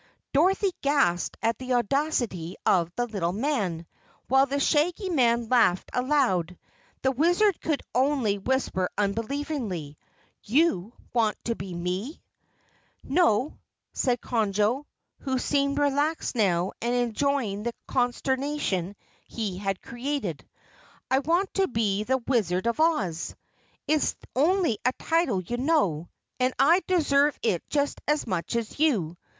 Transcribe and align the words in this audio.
Dorothy 0.33 0.71
gasped 0.81 1.37
at 1.43 1.59
the 1.59 1.73
audacity 1.73 2.55
of 2.65 2.91
the 2.95 3.05
little 3.05 3.33
man, 3.33 3.85
while 4.27 4.47
the 4.47 4.59
Shaggy 4.59 5.09
Man 5.11 5.47
laughed 5.47 5.91
aloud. 5.93 6.57
The 7.03 7.11
Wizard 7.11 7.61
could 7.61 7.83
only 7.93 8.39
whisper 8.39 8.89
unbelievingly: 8.97 9.99
"You 10.41 10.91
want 11.13 11.37
to 11.45 11.53
be 11.55 11.75
me?" 11.75 12.19
"No," 13.03 13.59
said 13.93 14.21
Conjo, 14.21 14.85
who 15.19 15.37
seemed 15.37 15.77
relaxed 15.77 16.33
now 16.33 16.71
and 16.81 16.95
enjoying 16.95 17.61
the 17.61 17.73
consternation 17.87 18.95
he 19.27 19.59
had 19.59 19.83
created, 19.83 20.43
"I 21.11 21.19
want 21.19 21.53
to 21.53 21.67
be 21.67 22.05
the 22.05 22.17
Wizard 22.17 22.65
of 22.65 22.79
Oz 22.79 23.35
it's 23.87 24.15
only 24.35 24.79
a 24.83 24.93
title 24.93 25.43
you 25.43 25.57
know, 25.57 26.09
and 26.39 26.55
I 26.57 26.81
deserve 26.87 27.37
it 27.43 27.61
just 27.69 28.01
as 28.07 28.25
much 28.25 28.55
as 28.55 28.79
you. 28.79 29.15